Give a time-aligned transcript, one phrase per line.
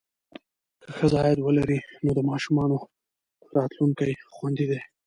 [0.83, 2.77] که ښځه عاید ولري، نو د ماشومانو
[3.57, 4.79] راتلونکی خوندي دی.